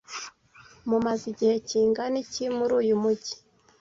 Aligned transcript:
Mumaze 0.89 1.23
igihe 1.33 1.55
kingana 1.67 2.17
iki 2.23 2.43
muri 2.57 2.73
uyu 2.81 2.95
mujyi? 3.01 3.35